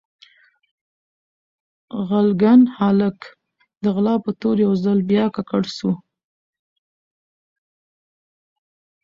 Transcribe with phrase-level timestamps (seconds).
[2.07, 3.19] غلګن هالک
[3.83, 5.91] د غلا په تور يو ځل بيا ککړ سو